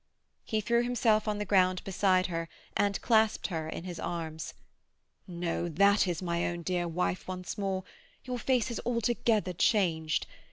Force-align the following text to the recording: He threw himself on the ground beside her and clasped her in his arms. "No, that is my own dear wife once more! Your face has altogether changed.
He 0.43 0.61
threw 0.61 0.81
himself 0.83 1.27
on 1.27 1.37
the 1.37 1.45
ground 1.45 1.83
beside 1.83 2.25
her 2.25 2.49
and 2.75 2.99
clasped 3.01 3.45
her 3.49 3.69
in 3.69 3.83
his 3.83 3.99
arms. 3.99 4.55
"No, 5.27 5.69
that 5.69 6.07
is 6.07 6.23
my 6.23 6.47
own 6.47 6.63
dear 6.63 6.87
wife 6.87 7.27
once 7.27 7.55
more! 7.55 7.83
Your 8.23 8.39
face 8.39 8.69
has 8.69 8.79
altogether 8.83 9.53
changed. 9.53 10.25